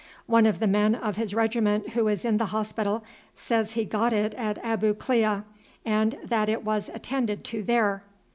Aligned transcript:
One 0.25 0.47
of 0.47 0.59
the 0.59 0.65
men 0.65 0.95
of 0.95 1.15
his 1.17 1.35
regiment 1.35 1.89
who 1.89 2.07
is 2.07 2.25
in 2.25 2.37
the 2.37 2.47
hospital 2.47 3.03
says 3.35 3.73
he 3.73 3.85
got 3.85 4.13
it 4.13 4.33
at 4.33 4.57
Abu 4.65 4.95
Klea, 4.95 5.43
and 5.85 6.17
that 6.23 6.49
it 6.49 6.63
was 6.65 6.89
attended 6.91 7.43
to 7.43 7.61
there." 7.61 8.01